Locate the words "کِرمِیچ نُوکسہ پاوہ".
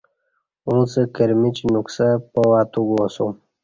1.15-2.59